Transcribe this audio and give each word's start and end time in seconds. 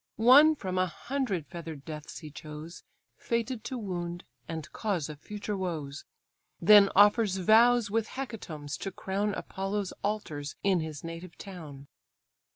One 0.17 0.55
from 0.55 0.79
a 0.79 0.87
hundred 0.87 1.45
feather'd 1.45 1.85
deaths 1.85 2.17
he 2.21 2.31
chose, 2.31 2.83
Fated 3.17 3.63
to 3.65 3.77
wound, 3.77 4.23
and 4.47 4.67
cause 4.73 5.09
of 5.09 5.19
future 5.19 5.55
woes; 5.55 6.05
Then 6.59 6.89
offers 6.95 7.37
vows 7.37 7.91
with 7.91 8.07
hecatombs 8.07 8.77
to 8.79 8.89
crown 8.89 9.35
Apollo's 9.35 9.93
altars 10.03 10.55
in 10.63 10.79
his 10.79 11.03
native 11.03 11.37
town. 11.37 11.85